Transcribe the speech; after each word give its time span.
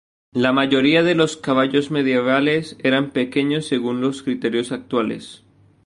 La 0.33 0.51
mayoría 0.51 1.03
de 1.03 1.13
los 1.13 1.37
caballos 1.37 1.91
medievales 1.91 2.75
eran 2.79 3.11
pequeños 3.11 3.67
según 3.67 4.01
los 4.01 4.23
criterios 4.23 4.71
actuales. 4.71 5.43